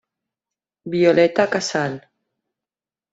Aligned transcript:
Violeta 0.93 1.47
Casal. 1.47 1.93